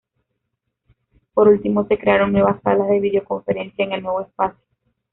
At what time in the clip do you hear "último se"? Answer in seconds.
1.47-1.99